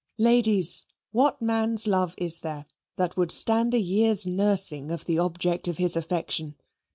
[0.17, 2.65] Ladies, what man's love is there
[2.97, 6.55] that would stand a year's nursing of the object of his affection?